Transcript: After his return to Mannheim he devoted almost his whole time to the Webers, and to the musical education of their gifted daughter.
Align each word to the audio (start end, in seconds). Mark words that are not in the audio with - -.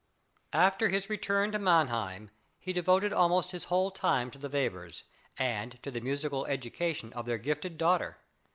After 0.57 0.89
his 0.89 1.11
return 1.11 1.51
to 1.51 1.59
Mannheim 1.59 2.31
he 2.57 2.73
devoted 2.73 3.13
almost 3.13 3.51
his 3.51 3.65
whole 3.65 3.91
time 3.91 4.31
to 4.31 4.39
the 4.39 4.49
Webers, 4.49 5.03
and 5.37 5.77
to 5.83 5.91
the 5.91 6.01
musical 6.01 6.43
education 6.47 7.13
of 7.13 7.27
their 7.27 7.37
gifted 7.37 7.77
daughter. 7.77 8.17